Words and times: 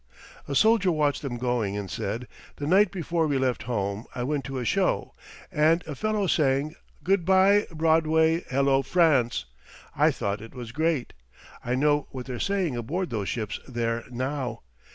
A 0.47 0.55
soldier 0.55 0.91
watched 0.91 1.21
them 1.21 1.37
going 1.37 1.77
and 1.77 1.87
said: 1.87 2.27
"The 2.55 2.65
night 2.65 2.89
before 2.89 3.27
we 3.27 3.37
left 3.37 3.61
home 3.69 4.07
I 4.15 4.23
went 4.23 4.45
to 4.45 4.57
a 4.57 4.65
show, 4.65 5.13
and 5.51 5.85
a 5.85 5.93
fellow 5.93 6.25
sang: 6.25 6.73
'Good 7.03 7.23
by, 7.23 7.67
Broadway! 7.71 8.43
Hello, 8.49 8.81
France!' 8.81 9.45
I 9.95 10.09
thought 10.09 10.41
it 10.41 10.55
was 10.55 10.71
great. 10.71 11.13
I 11.63 11.75
know 11.75 12.07
what 12.09 12.25
they're 12.25 12.39
saying 12.39 12.75
aboard 12.75 13.11
those 13.11 13.29
ships 13.29 13.59
there 13.67 14.03
now. 14.09 14.61